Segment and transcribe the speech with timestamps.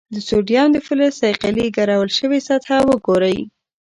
[0.13, 3.37] د سوډیم د فلز صیقلي ګرول شوې سطحه وګورئ.